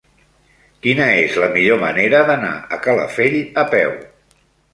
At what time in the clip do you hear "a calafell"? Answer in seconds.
2.79-3.37